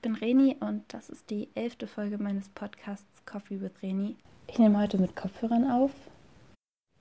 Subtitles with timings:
[0.00, 4.16] ich bin Reni und das ist die elfte Folge meines Podcasts Coffee with Reni.
[4.46, 5.90] Ich nehme heute mit Kopfhörern auf.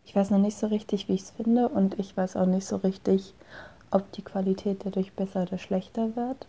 [0.04, 2.68] Ich weiß noch nicht so richtig, wie ich es finde und ich weiß auch nicht
[2.68, 3.34] so richtig,
[3.90, 6.46] ob die Qualität dadurch besser oder schlechter wird.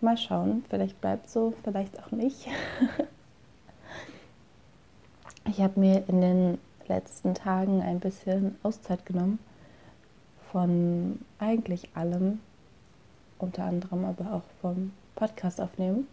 [0.00, 2.48] Mal schauen, vielleicht bleibt so, vielleicht auch nicht.
[5.44, 6.58] ich habe mir in den
[6.88, 9.38] letzten Tagen ein bisschen Auszeit genommen
[10.50, 12.40] von eigentlich allem,
[13.38, 16.06] unter anderem aber auch vom Podcast aufnehmen,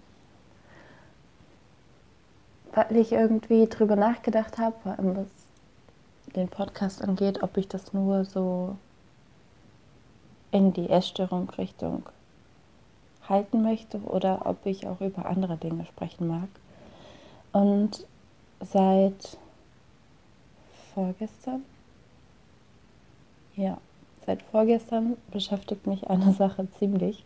[2.73, 5.27] weil ich irgendwie drüber nachgedacht habe, vor allem was
[6.35, 8.75] den Podcast angeht, ob ich das nur so
[10.51, 12.03] in die Essstörung Richtung
[13.27, 16.49] halten möchte oder ob ich auch über andere Dinge sprechen mag.
[17.51, 18.05] Und
[18.59, 19.37] seit
[20.93, 21.63] vorgestern,
[23.55, 23.77] ja,
[24.25, 27.23] seit vorgestern beschäftigt mich eine Sache ziemlich.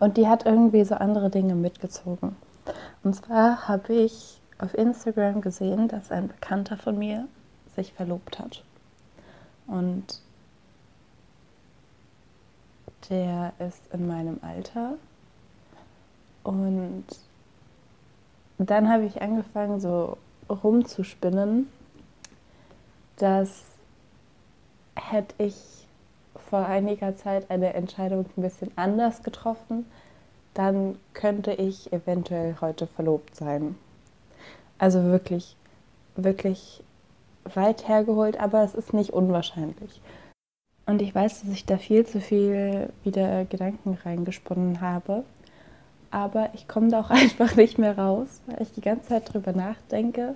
[0.00, 2.34] Und die hat irgendwie so andere Dinge mitgezogen.
[3.04, 7.28] Und zwar habe ich auf Instagram gesehen, dass ein Bekannter von mir
[7.76, 8.64] sich verlobt hat.
[9.66, 10.20] Und
[13.08, 14.94] der ist in meinem Alter.
[16.42, 17.04] Und
[18.58, 20.16] dann habe ich angefangen, so
[20.48, 21.68] rumzuspinnen,
[23.16, 23.64] dass
[24.94, 25.86] hätte ich
[26.48, 29.86] vor einiger Zeit eine Entscheidung ein bisschen anders getroffen,
[30.54, 33.76] dann könnte ich eventuell heute verlobt sein.
[34.78, 35.56] Also wirklich,
[36.16, 36.82] wirklich
[37.54, 40.00] weit hergeholt, aber es ist nicht unwahrscheinlich.
[40.86, 45.24] Und ich weiß, dass ich da viel zu viel wieder Gedanken reingesponnen habe.
[46.10, 49.52] Aber ich komme da auch einfach nicht mehr raus, weil ich die ganze Zeit drüber
[49.52, 50.34] nachdenke,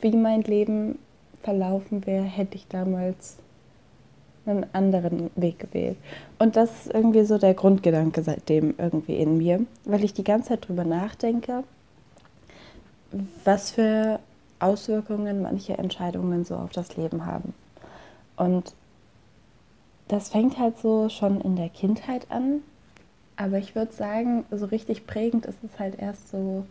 [0.00, 0.98] wie mein Leben
[1.42, 3.38] verlaufen wäre, hätte ich damals
[4.48, 5.96] einen anderen Weg gewählt.
[6.38, 10.50] Und das ist irgendwie so der Grundgedanke seitdem irgendwie in mir, weil ich die ganze
[10.50, 11.64] Zeit drüber nachdenke,
[13.44, 14.20] was für
[14.60, 17.54] Auswirkungen manche Entscheidungen so auf das Leben haben.
[18.36, 18.74] Und
[20.08, 22.62] das fängt halt so schon in der Kindheit an.
[23.36, 26.64] Aber ich würde sagen, so richtig prägend ist es halt erst so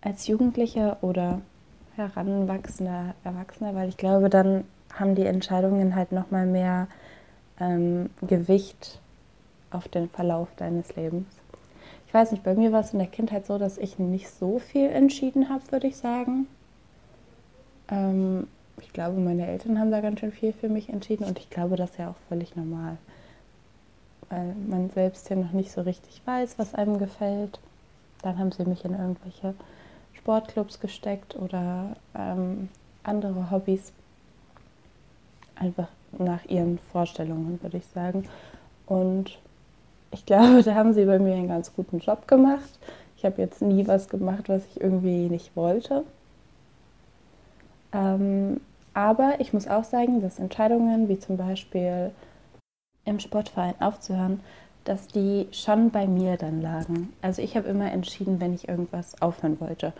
[0.00, 1.40] als Jugendlicher oder
[1.96, 4.64] heranwachsender Erwachsener, weil ich glaube, dann
[4.98, 6.88] haben die Entscheidungen halt nochmal mehr
[7.60, 9.00] ähm, Gewicht
[9.70, 11.26] auf den Verlauf deines Lebens.
[12.06, 14.58] Ich weiß nicht, bei mir war es in der Kindheit so, dass ich nicht so
[14.58, 16.46] viel entschieden habe, würde ich sagen.
[17.88, 18.46] Ähm,
[18.80, 21.76] ich glaube, meine Eltern haben da ganz schön viel für mich entschieden und ich glaube,
[21.76, 22.98] das ist ja auch völlig normal.
[24.28, 27.60] Weil man selbst ja noch nicht so richtig weiß, was einem gefällt.
[28.22, 29.54] Dann haben sie mich in irgendwelche
[30.14, 32.68] Sportclubs gesteckt oder ähm,
[33.02, 33.92] andere Hobbys
[35.56, 38.28] einfach nach ihren Vorstellungen, würde ich sagen.
[38.86, 39.38] Und
[40.10, 42.78] ich glaube, da haben sie bei mir einen ganz guten Job gemacht.
[43.16, 46.04] Ich habe jetzt nie was gemacht, was ich irgendwie nicht wollte.
[47.92, 48.60] Ähm,
[48.94, 52.10] aber ich muss auch sagen, dass Entscheidungen wie zum Beispiel
[53.04, 54.40] im Sportverein aufzuhören,
[54.84, 57.12] dass die schon bei mir dann lagen.
[57.22, 59.92] Also ich habe immer entschieden, wenn ich irgendwas aufhören wollte.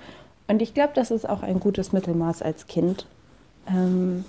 [0.49, 3.07] Und ich glaube, das ist auch ein gutes Mittelmaß als Kind.
[3.69, 4.25] Ähm,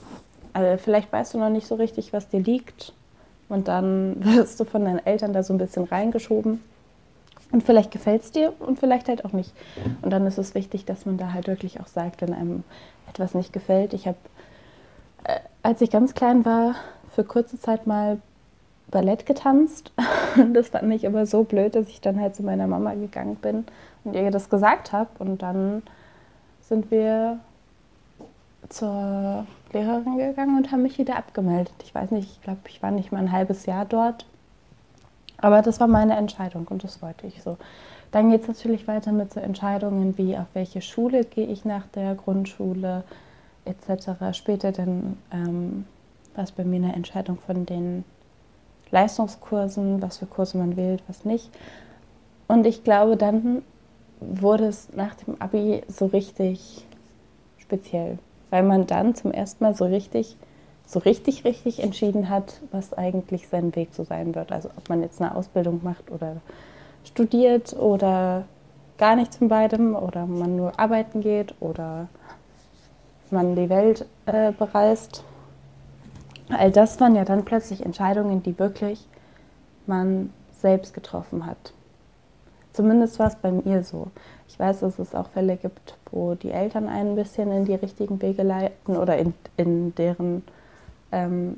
[0.53, 2.93] also vielleicht weißt du noch nicht so richtig, was dir liegt.
[3.49, 6.61] Und dann wirst du von deinen Eltern da so ein bisschen reingeschoben.
[7.51, 9.53] Und vielleicht gefällt es dir und vielleicht halt auch nicht.
[10.01, 12.63] Und dann ist es wichtig, dass man da halt wirklich auch sagt, wenn einem
[13.07, 13.93] etwas nicht gefällt.
[13.93, 14.17] Ich habe,
[15.23, 16.75] äh, als ich ganz klein war,
[17.13, 18.19] für kurze Zeit mal
[18.89, 19.91] Ballett getanzt.
[20.53, 23.65] das fand ich aber so blöd, dass ich dann halt zu meiner Mama gegangen bin
[24.03, 25.09] und ihr das gesagt habe.
[25.19, 25.83] Und dann
[26.61, 27.39] sind wir
[28.69, 31.73] zur Lehrerin gegangen und haben mich wieder abgemeldet.
[31.83, 34.25] Ich weiß nicht, ich glaube, ich war nicht mal ein halbes Jahr dort.
[35.37, 37.57] Aber das war meine Entscheidung und das wollte ich so.
[38.11, 41.87] Dann geht es natürlich weiter mit so Entscheidungen wie, auf welche Schule gehe ich nach
[41.87, 43.03] der Grundschule
[43.65, 44.37] etc.
[44.37, 45.85] Später dann ähm,
[46.35, 48.03] war es bei mir eine Entscheidung von den
[48.91, 51.49] Leistungskursen, was für Kurse man wählt, was nicht.
[52.47, 53.63] Und ich glaube, dann
[54.19, 56.85] wurde es nach dem Abi so richtig
[57.57, 58.19] speziell
[58.53, 60.37] weil man dann zum ersten Mal so richtig,
[60.85, 64.51] so richtig, richtig entschieden hat, was eigentlich sein Weg so sein wird.
[64.51, 66.35] Also ob man jetzt eine Ausbildung macht oder
[67.03, 68.45] studiert oder
[68.99, 72.09] gar nichts von beidem oder man nur arbeiten geht oder
[73.31, 75.23] man die Welt äh, bereist.
[76.49, 79.07] All das waren ja dann plötzlich Entscheidungen, die wirklich
[79.87, 81.73] man selbst getroffen hat.
[82.73, 84.07] Zumindest war es bei mir so.
[84.47, 87.75] Ich weiß, dass es auch Fälle gibt, wo die Eltern einen ein bisschen in die
[87.75, 90.43] richtigen Wege leiten oder in, in deren
[91.11, 91.53] ähm,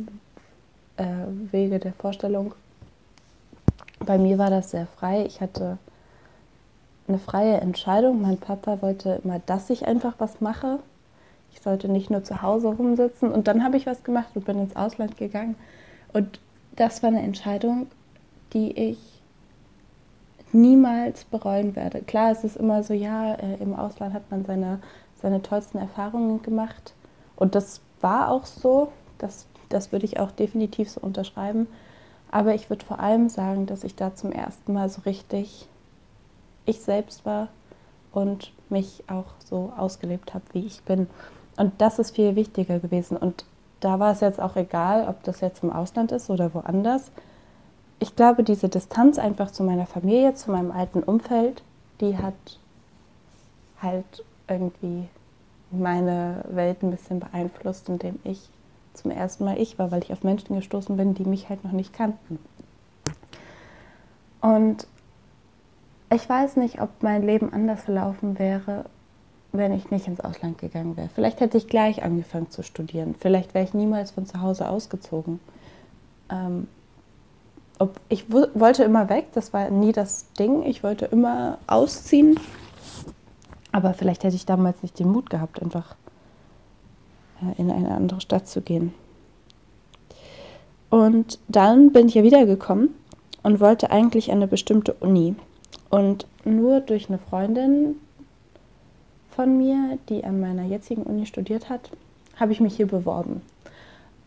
[0.98, 1.06] äh,
[1.52, 2.54] Wege der Vorstellung.
[4.06, 5.26] bei mir war das sehr frei.
[5.26, 5.78] Ich hatte
[7.08, 8.22] eine freie Entscheidung.
[8.22, 10.80] Mein Papa wollte immer, dass ich einfach was mache.
[11.54, 13.32] Ich sollte nicht nur zu Hause rumsitzen.
[13.32, 15.56] Und dann habe ich was gemacht und bin ins Ausland gegangen.
[16.12, 16.40] Und
[16.76, 17.88] das war eine Entscheidung,
[18.54, 19.15] die ich
[20.56, 22.02] niemals bereuen werde.
[22.02, 24.80] Klar, es ist immer so, ja, äh, im Ausland hat man seine,
[25.22, 26.94] seine tollsten Erfahrungen gemacht.
[27.36, 28.92] Und das war auch so.
[29.18, 31.68] Das, das würde ich auch definitiv so unterschreiben.
[32.31, 35.68] Aber ich würde vor allem sagen, dass ich da zum ersten Mal so richtig
[36.66, 37.50] ich selbst war
[38.12, 41.08] und mich auch so ausgelebt habe, wie ich bin.
[41.58, 43.18] Und das ist viel wichtiger gewesen.
[43.18, 43.46] Und
[43.81, 47.12] da war es jetzt auch egal, ob das jetzt im Ausland ist oder woanders.
[48.00, 51.64] Ich glaube, diese Distanz einfach zu meiner Familie, zu meinem alten Umfeld,
[52.02, 52.34] die hat
[53.82, 55.08] halt irgendwie
[55.72, 58.50] meine Welt ein bisschen beeinflusst, indem ich
[58.94, 61.72] zum ersten Mal ich war, weil ich auf Menschen gestoßen bin, die mich halt noch
[61.72, 62.40] nicht kannten.
[64.42, 64.88] Und
[66.14, 68.86] ich weiß nicht, ob mein Leben anders verlaufen wäre,
[69.52, 71.10] wenn ich nicht ins Ausland gegangen wäre.
[71.14, 73.16] Vielleicht hätte ich gleich angefangen zu studieren.
[73.20, 75.40] Vielleicht wäre ich niemals von zu Hause ausgezogen.
[76.30, 76.68] Ähm,
[77.80, 80.63] ob, ich wollte immer weg, das war nie das Ding.
[80.63, 82.39] Ich wollte immer ausziehen.
[83.72, 85.95] Aber vielleicht hätte ich damals nicht den Mut gehabt, einfach
[87.42, 88.94] äh, in eine andere Stadt zu gehen.
[90.89, 92.95] Und dann bin ich ja wiedergekommen
[93.44, 95.36] und wollte eigentlich eine bestimmte Uni.
[95.89, 97.95] Und nur durch eine Freundin
[99.31, 101.92] von mir, die an meiner jetzigen Uni studiert hat,
[102.38, 103.42] habe ich mich hier beworben.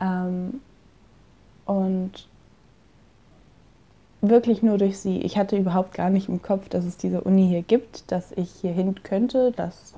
[0.00, 0.60] Ähm,
[1.64, 2.28] und
[4.20, 5.20] wirklich nur durch sie.
[5.20, 8.50] Ich hatte überhaupt gar nicht im Kopf, dass es diese Uni hier gibt, dass ich
[8.50, 9.94] hier hin könnte, dass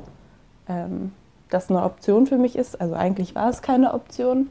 [0.69, 1.13] ähm,
[1.49, 2.81] das eine Option für mich ist.
[2.81, 4.49] Also eigentlich war es keine Option.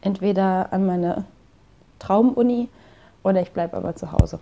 [0.00, 1.24] Entweder an meine
[1.98, 2.68] Traumuni
[3.22, 4.38] oder ich bleibe aber zu Hause.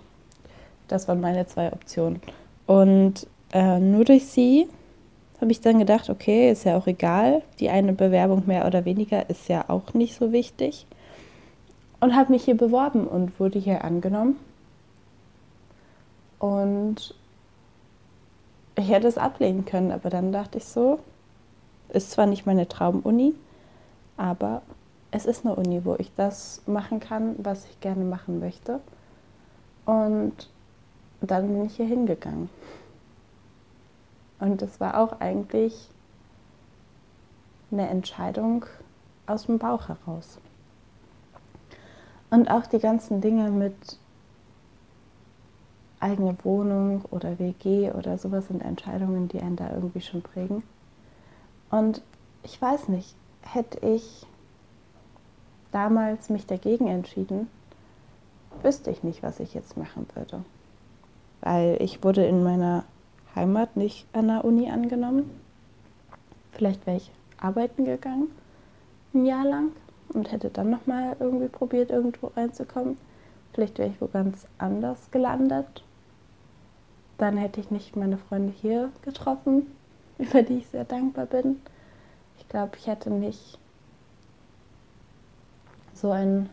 [0.88, 2.20] Das waren meine zwei Optionen.
[2.66, 4.68] Und äh, nur durch sie
[5.40, 7.42] habe ich dann gedacht, okay, ist ja auch egal.
[7.58, 10.86] Die eine Bewerbung mehr oder weniger ist ja auch nicht so wichtig.
[12.02, 14.36] Und habe mich hier beworben und wurde hier angenommen.
[16.40, 17.14] Und
[18.74, 20.98] ich hätte es ablehnen können, aber dann dachte ich so,
[21.90, 23.36] ist zwar nicht meine Traumuni,
[24.16, 24.62] aber
[25.12, 28.80] es ist eine Uni, wo ich das machen kann, was ich gerne machen möchte.
[29.84, 30.50] Und
[31.20, 32.50] dann bin ich hier hingegangen.
[34.40, 35.88] Und das war auch eigentlich
[37.70, 38.66] eine Entscheidung
[39.28, 40.40] aus dem Bauch heraus.
[42.32, 43.98] Und auch die ganzen Dinge mit
[46.00, 50.64] eigene Wohnung oder WG oder sowas sind Entscheidungen, die einen da irgendwie schon prägen.
[51.70, 52.02] Und
[52.42, 54.26] ich weiß nicht, hätte ich
[55.70, 57.46] damals mich dagegen entschieden,
[58.62, 60.42] wüsste ich nicht, was ich jetzt machen würde
[61.42, 62.84] weil ich wurde in meiner
[63.34, 65.30] Heimat nicht an der Uni angenommen.
[66.52, 68.28] Vielleicht wäre ich arbeiten gegangen,
[69.12, 69.72] ein Jahr lang,
[70.14, 72.98] und hätte dann nochmal irgendwie probiert, irgendwo reinzukommen.
[73.52, 75.84] Vielleicht wäre ich wo ganz anders gelandet.
[77.18, 79.66] Dann hätte ich nicht meine Freunde hier getroffen,
[80.18, 81.60] über die ich sehr dankbar bin.
[82.38, 83.58] Ich glaube, ich hätte nicht
[85.94, 86.48] so ein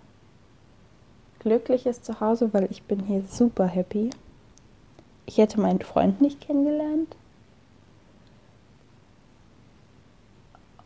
[1.39, 4.09] glückliches Zuhause, weil ich bin hier super happy
[5.29, 7.15] ich hätte meinen Freund nicht kennengelernt.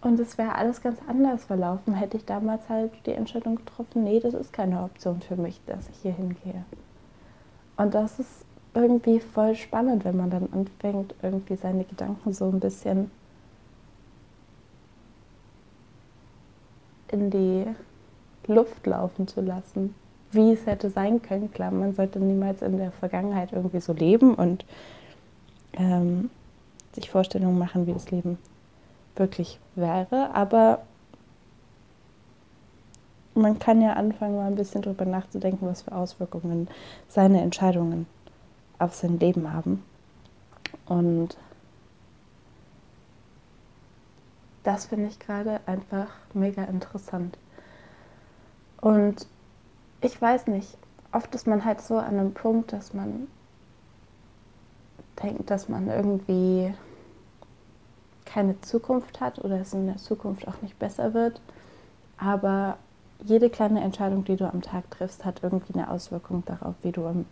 [0.04, 4.20] Und es wäre alles ganz anders verlaufen, hätte ich damals halt die Entscheidung getroffen, nee,
[4.20, 6.66] das ist keine Option für mich, dass ich hier hingehe.
[7.78, 12.60] Und das ist irgendwie voll spannend, wenn man dann anfängt, irgendwie seine Gedanken so ein
[12.60, 13.12] bisschen
[17.08, 17.66] in die
[18.48, 19.96] Luft laufen zu lassen
[20.34, 21.52] wie es hätte sein können.
[21.52, 24.66] Klar, man sollte niemals in der Vergangenheit irgendwie so leben und
[25.74, 26.30] ähm,
[26.94, 28.38] sich Vorstellungen machen, wie das Leben
[29.16, 30.34] wirklich wäre.
[30.34, 30.84] Aber
[33.36, 36.68] man kann ja anfangen, mal ein bisschen darüber nachzudenken, was für Auswirkungen
[37.08, 38.06] seine Entscheidungen
[38.80, 39.84] auf sein Leben haben.
[40.86, 41.38] Und
[44.64, 47.38] das finde ich gerade einfach mega interessant.
[48.82, 49.28] Und
[50.02, 50.78] ich weiß nicht,
[51.12, 53.28] oft ist man halt so an einem Punkt, dass man
[55.22, 56.74] denkt, dass man irgendwie
[58.34, 61.40] keine Zukunft hat oder es in der Zukunft auch nicht besser wird.
[62.18, 62.78] Aber
[63.24, 67.06] jede kleine Entscheidung, die du am Tag triffst, hat irgendwie eine Auswirkung darauf, wie du
[67.06, 67.26] am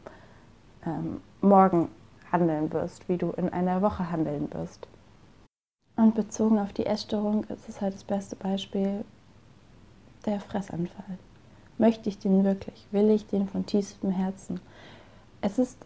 [0.85, 1.89] ähm, Morgen
[2.31, 4.87] handeln wirst, wie du in einer Woche handeln wirst.
[5.95, 9.03] Und bezogen auf die Essstörung ist es halt das beste Beispiel
[10.25, 11.17] der Fressanfall
[11.77, 12.85] Möchte ich den wirklich?
[12.91, 14.59] Will ich den von tiefstem Herzen?
[15.41, 15.77] Es ist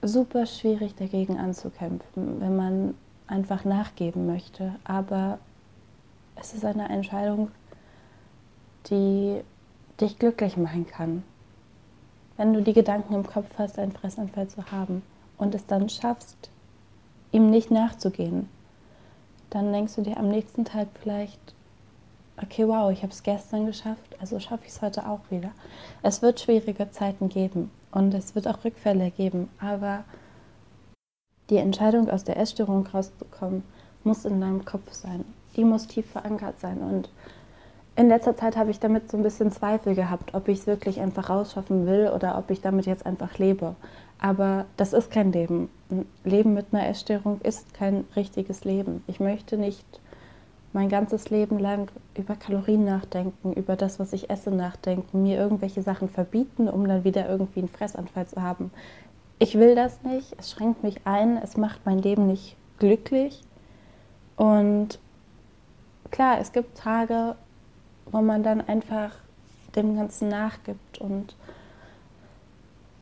[0.00, 2.94] super schwierig dagegen anzukämpfen, wenn man
[3.26, 4.74] einfach nachgeben möchte.
[4.84, 5.38] Aber
[6.36, 7.50] es ist eine Entscheidung,
[8.90, 9.42] die
[10.00, 11.22] dich glücklich machen kann.
[12.36, 15.02] Wenn du die Gedanken im Kopf hast, einen Fressanfall zu haben
[15.38, 16.50] und es dann schaffst,
[17.32, 18.48] ihm nicht nachzugehen,
[19.50, 21.54] dann denkst du dir am nächsten Tag vielleicht,
[22.42, 25.50] okay, wow, ich habe es gestern geschafft, also schaffe ich es heute auch wieder.
[26.02, 30.04] Es wird schwierige Zeiten geben und es wird auch Rückfälle geben, aber
[31.50, 33.62] die Entscheidung aus der Essstörung rauszukommen,
[34.04, 35.24] muss in deinem Kopf sein.
[35.56, 37.08] Die muss tief verankert sein und
[37.98, 41.00] in letzter Zeit habe ich damit so ein bisschen Zweifel gehabt, ob ich es wirklich
[41.00, 43.74] einfach rausschaffen will oder ob ich damit jetzt einfach lebe.
[44.18, 45.70] Aber das ist kein Leben.
[45.90, 49.02] Ein Leben mit einer Essstörung ist kein richtiges Leben.
[49.06, 49.86] Ich möchte nicht
[50.74, 55.80] mein ganzes Leben lang über Kalorien nachdenken, über das, was ich esse, nachdenken, mir irgendwelche
[55.80, 58.70] Sachen verbieten, um dann wieder irgendwie einen Fressanfall zu haben.
[59.38, 63.42] Ich will das nicht, es schränkt mich ein, es macht mein Leben nicht glücklich.
[64.36, 64.98] Und
[66.10, 67.36] klar, es gibt Tage,
[68.06, 69.12] wo man dann einfach
[69.74, 71.34] dem Ganzen nachgibt und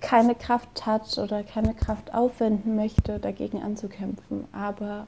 [0.01, 4.47] keine Kraft hat oder keine Kraft aufwenden möchte, dagegen anzukämpfen.
[4.53, 5.07] Aber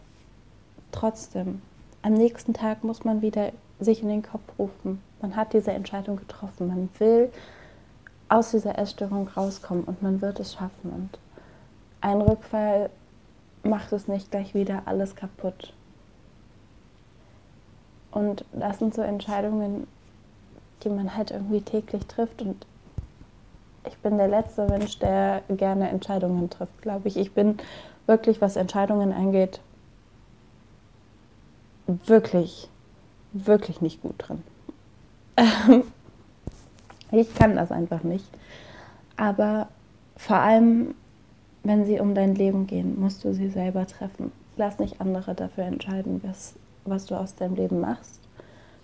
[0.92, 1.61] trotzdem,
[2.02, 5.02] am nächsten Tag muss man wieder sich in den Kopf rufen.
[5.21, 6.68] Man hat diese Entscheidung getroffen.
[6.68, 7.30] Man will
[8.28, 10.90] aus dieser Essstörung rauskommen und man wird es schaffen.
[10.90, 11.18] Und
[12.00, 12.90] ein Rückfall
[13.62, 15.73] macht es nicht gleich wieder alles kaputt.
[18.11, 19.87] Und das sind so Entscheidungen,
[20.83, 22.42] die man halt irgendwie täglich trifft.
[22.42, 22.66] Und
[23.87, 27.16] ich bin der letzte Mensch, der gerne Entscheidungen trifft, glaube ich.
[27.16, 27.59] Ich bin
[28.06, 29.61] wirklich, was Entscheidungen angeht,
[31.87, 32.68] wirklich,
[33.33, 34.42] wirklich nicht gut drin.
[37.11, 38.29] ich kann das einfach nicht.
[39.17, 39.69] Aber
[40.17, 40.95] vor allem,
[41.63, 44.33] wenn sie um dein Leben gehen, musst du sie selber treffen.
[44.57, 48.21] Lass nicht andere dafür entscheiden, was, was du aus deinem Leben machst,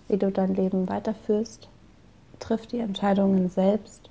[0.07, 1.67] wie du dein Leben weiterführst.
[2.39, 4.09] Triff die Entscheidungen selbst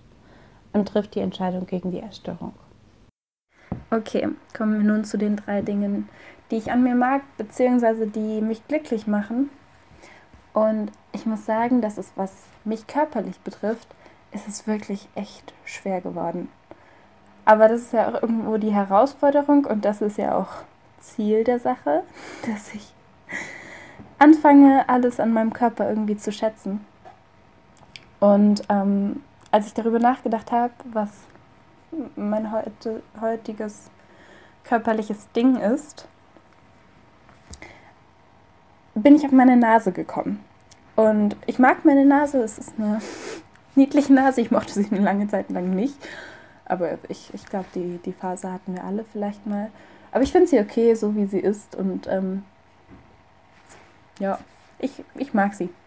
[0.72, 2.54] und trifft die Entscheidung gegen die Essstörung.
[3.90, 6.08] Okay, kommen wir nun zu den drei Dingen,
[6.50, 9.50] die ich an mir mag, beziehungsweise die mich glücklich machen.
[10.54, 12.32] Und ich muss sagen, dass es, was
[12.64, 13.88] mich körperlich betrifft,
[14.32, 16.48] ist es wirklich echt schwer geworden.
[17.44, 20.48] Aber das ist ja auch irgendwo die Herausforderung und das ist ja auch
[21.00, 22.02] Ziel der Sache,
[22.46, 22.92] dass ich
[24.18, 26.84] anfange, alles an meinem Körper irgendwie zu schätzen.
[28.20, 31.10] Und ähm, als ich darüber nachgedacht habe, was
[32.14, 33.90] mein heute, heutiges
[34.64, 36.06] körperliches Ding ist,
[38.94, 40.42] bin ich auf meine Nase gekommen.
[40.94, 43.00] Und ich mag meine Nase, es ist eine
[43.76, 45.96] niedliche Nase, ich mochte sie eine lange Zeit lang nicht.
[46.64, 49.70] Aber ich, ich glaube, die, die Phase hatten wir alle vielleicht mal.
[50.10, 51.74] Aber ich finde sie okay, so wie sie ist.
[51.74, 52.44] Und ähm,
[54.18, 54.38] ja,
[54.78, 55.68] ich, ich mag sie.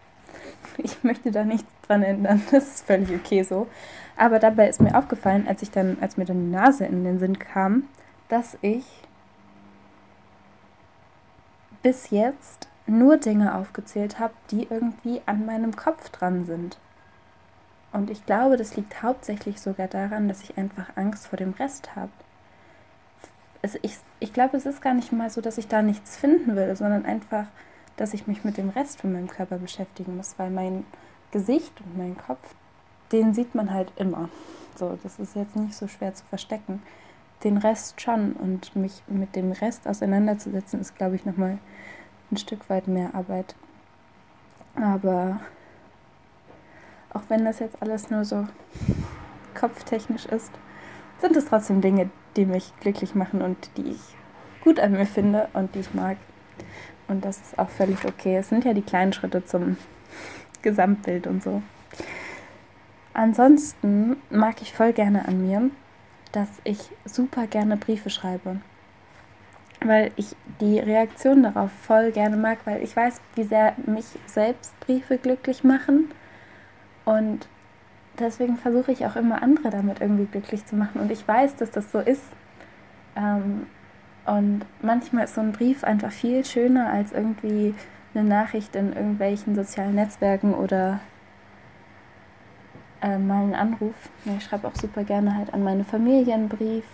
[0.78, 2.42] Ich möchte da nichts dran ändern.
[2.50, 3.66] Das ist völlig okay so.
[4.16, 7.18] Aber dabei ist mir aufgefallen, als ich dann, als mir dann die Nase in den
[7.18, 7.84] Sinn kam,
[8.28, 8.84] dass ich
[11.82, 16.78] bis jetzt nur Dinge aufgezählt habe, die irgendwie an meinem Kopf dran sind.
[17.92, 21.96] Und ich glaube, das liegt hauptsächlich sogar daran, dass ich einfach Angst vor dem Rest
[21.96, 22.10] habe.
[23.82, 26.76] ich, ich glaube, es ist gar nicht mal so, dass ich da nichts finden will,
[26.76, 27.46] sondern einfach,
[27.96, 30.84] dass ich mich mit dem Rest von meinem Körper beschäftigen muss, weil mein
[31.30, 32.54] Gesicht und mein Kopf,
[33.12, 34.28] den sieht man halt immer.
[34.76, 36.82] So, das ist jetzt nicht so schwer zu verstecken.
[37.44, 41.58] Den Rest schon und mich mit dem Rest auseinanderzusetzen, ist, glaube ich, nochmal
[42.30, 43.54] ein Stück weit mehr Arbeit.
[44.74, 45.40] Aber
[47.28, 48.46] wenn das jetzt alles nur so
[49.54, 50.50] kopftechnisch ist,
[51.20, 54.00] sind es trotzdem Dinge, die mich glücklich machen und die ich
[54.62, 56.16] gut an mir finde und die ich mag.
[57.08, 58.36] Und das ist auch völlig okay.
[58.36, 59.76] Es sind ja die kleinen Schritte zum
[60.62, 61.62] Gesamtbild und so.
[63.14, 65.70] Ansonsten mag ich voll gerne an mir,
[66.32, 68.60] dass ich super gerne Briefe schreibe.
[69.80, 74.78] Weil ich die Reaktion darauf voll gerne mag, weil ich weiß, wie sehr mich selbst
[74.80, 76.10] Briefe glücklich machen.
[77.06, 77.48] Und
[78.18, 81.00] deswegen versuche ich auch immer andere damit irgendwie glücklich zu machen.
[81.00, 82.24] Und ich weiß, dass das so ist.
[83.16, 83.66] Ähm,
[84.26, 87.74] und manchmal ist so ein Brief einfach viel schöner als irgendwie
[88.14, 91.00] eine Nachricht in irgendwelchen sozialen Netzwerken oder
[93.00, 93.94] äh, mal einen Anruf.
[94.24, 96.84] Ich schreibe auch super gerne halt an meine Familie einen Brief.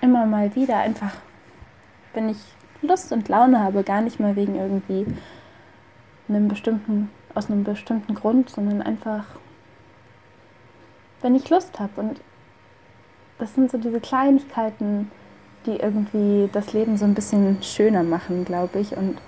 [0.00, 1.16] Immer mal wieder, einfach
[2.14, 2.38] wenn ich
[2.82, 5.06] Lust und Laune habe, gar nicht mal wegen irgendwie
[6.28, 9.24] einem bestimmten, aus einem bestimmten Grund, sondern einfach,
[11.20, 12.00] wenn ich Lust habe.
[12.00, 12.20] Und
[13.38, 15.10] das sind so diese Kleinigkeiten,
[15.66, 18.96] die irgendwie das Leben so ein bisschen schöner machen, glaube ich.
[18.96, 19.18] Und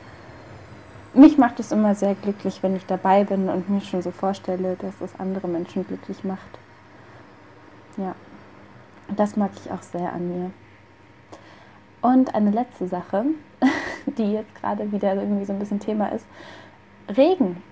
[1.14, 4.76] mich macht es immer sehr glücklich, wenn ich dabei bin und mir schon so vorstelle,
[4.76, 6.58] dass es andere Menschen glücklich macht.
[7.96, 8.14] Ja,
[9.16, 10.50] das mag ich auch sehr an mir.
[12.02, 13.24] Und eine letzte Sache,
[14.06, 16.26] die jetzt gerade wieder irgendwie so ein bisschen Thema ist.
[17.16, 17.62] Regen.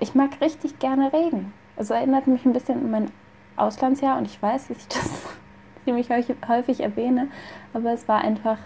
[0.00, 1.52] Ich mag richtig gerne Regen.
[1.76, 3.10] Es erinnert mich ein bisschen an mein
[3.56, 5.22] Auslandsjahr und ich weiß, dass ich das
[5.84, 6.08] ziemlich
[6.48, 7.28] häufig erwähne,
[7.72, 8.58] aber es war einfach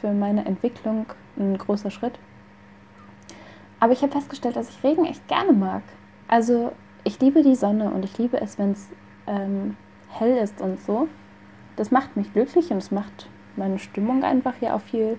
[0.00, 1.06] für meine Entwicklung
[1.36, 2.18] ein großer Schritt.
[3.78, 5.82] Aber ich habe festgestellt, dass ich Regen echt gerne mag.
[6.28, 6.72] Also
[7.04, 8.88] ich liebe die Sonne und ich liebe es, wenn es
[9.26, 9.76] ähm,
[10.10, 11.08] hell ist und so.
[11.76, 15.18] Das macht mich glücklich und es macht meine Stimmung einfach hier auch viel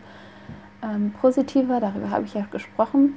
[0.84, 1.80] ähm, positiver.
[1.80, 3.16] Darüber habe ich ja gesprochen.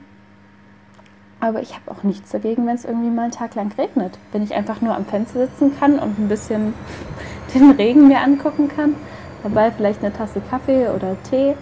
[1.44, 4.18] Aber ich habe auch nichts dagegen, wenn es irgendwie mal einen Tag lang regnet.
[4.32, 6.72] Wenn ich einfach nur am Fenster sitzen kann und ein bisschen
[7.54, 8.94] den Regen mir angucken kann.
[9.42, 11.54] Dabei vielleicht eine Tasse Kaffee oder Tee.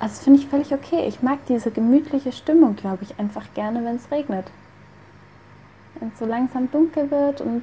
[0.00, 1.06] Also finde ich völlig okay.
[1.08, 4.44] Ich mag diese gemütliche Stimmung, glaube ich, einfach gerne, wenn es regnet.
[5.98, 7.62] Wenn es so langsam dunkel wird und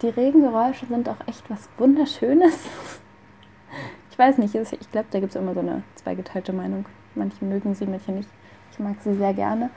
[0.00, 2.56] die Regengeräusche sind auch echt was Wunderschönes.
[4.12, 6.86] Ich weiß nicht, ich glaube, da gibt es immer so eine zweigeteilte Meinung.
[7.16, 8.28] Manche mögen sie, manche nicht.
[8.72, 9.70] Ich mag sie sehr gerne.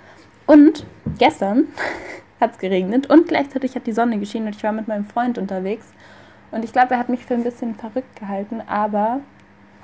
[0.45, 0.85] Und
[1.17, 1.67] gestern
[2.39, 5.37] hat es geregnet und gleichzeitig hat die Sonne geschienen und ich war mit meinem Freund
[5.37, 5.85] unterwegs.
[6.51, 9.19] Und ich glaube, er hat mich für ein bisschen verrückt gehalten, aber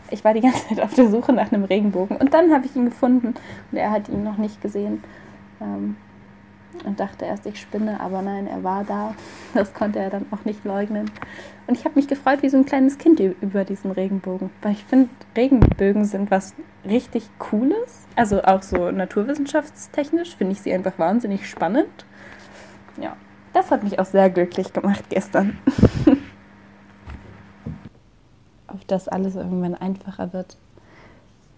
[0.10, 2.18] ich war die ganze Zeit auf der Suche nach einem Regenbogen.
[2.18, 3.36] Und dann habe ich ihn gefunden
[3.72, 5.04] und er hat ihn noch nicht gesehen.
[5.62, 5.96] Ähm,
[6.84, 9.16] und dachte erst, ich spinne, aber nein, er war da.
[9.54, 11.10] Das konnte er dann auch nicht leugnen.
[11.68, 14.84] Und ich habe mich gefreut wie so ein kleines Kind über diesen Regenbogen, weil ich
[14.84, 16.54] finde, Regenbögen sind was
[16.86, 18.06] richtig Cooles.
[18.16, 22.06] Also auch so naturwissenschaftstechnisch finde ich sie einfach wahnsinnig spannend.
[23.02, 23.16] Ja,
[23.54, 25.58] das hat mich auch sehr glücklich gemacht gestern.
[28.68, 30.58] Auf dass alles irgendwann einfacher wird.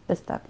[0.07, 0.41] Bis dann.